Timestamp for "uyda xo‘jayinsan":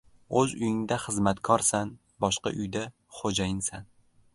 2.65-3.91